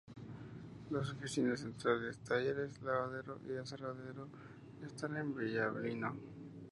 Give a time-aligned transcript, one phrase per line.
[0.89, 4.29] Las oficinas centrales, talleres, lavadero y aserradero
[4.83, 6.15] están en Villablino.